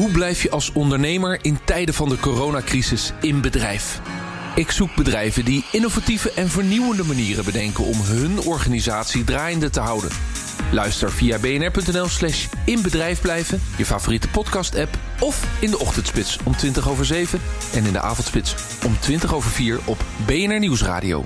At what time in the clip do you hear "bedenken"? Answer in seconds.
7.44-7.84